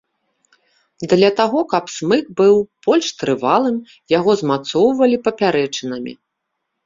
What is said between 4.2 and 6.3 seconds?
змацоўвалі папярэчынамі.